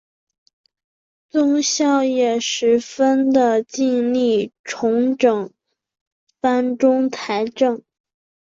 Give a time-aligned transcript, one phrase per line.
[1.29, 5.51] 宗尧也十分的尽力重整
[6.41, 7.83] 藩中财政。